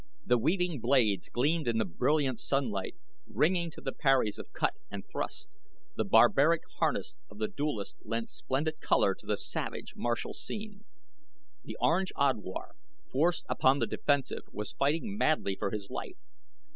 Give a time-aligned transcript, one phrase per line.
[0.25, 2.95] The weaving blades gleamed in the brilliant sunlight,
[3.27, 5.55] ringing to the parries of cut and thrust.
[5.95, 10.85] The barbaric harness of the duelists lent splendid color to the savage, martial scene.
[11.63, 12.71] The Orange Odwar,
[13.11, 16.17] forced upon the defensive, was fighting madly for his life.